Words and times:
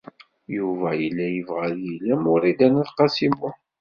Yuba 0.55 0.89
yella 1.01 1.25
yebɣa 1.35 1.63
ad 1.67 1.77
yili 1.83 2.11
am 2.15 2.23
Wrida 2.31 2.67
n 2.67 2.79
At 2.81 2.89
Qasi 2.97 3.27
Muḥ. 3.37 3.55